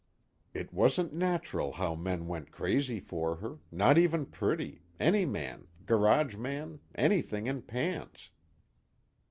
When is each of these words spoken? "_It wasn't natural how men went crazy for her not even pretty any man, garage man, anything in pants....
"_It 0.55 0.73
wasn't 0.73 1.13
natural 1.13 1.73
how 1.73 1.93
men 1.93 2.25
went 2.25 2.51
crazy 2.51 2.99
for 2.99 3.35
her 3.35 3.59
not 3.71 3.99
even 3.99 4.25
pretty 4.25 4.81
any 4.99 5.25
man, 5.27 5.67
garage 5.85 6.35
man, 6.37 6.79
anything 6.95 7.45
in 7.45 7.61
pants.... 7.61 8.31